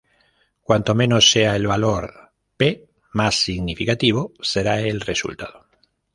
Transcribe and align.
Cuanto 0.63 0.95
menor 0.95 1.21
sea 1.21 1.55
el 1.55 1.67
valor 1.67 2.31
"p", 2.57 2.89
más 3.11 3.35
significativo 3.35 4.33
será 4.41 4.79
el 4.81 4.99
resultado. 4.99 5.67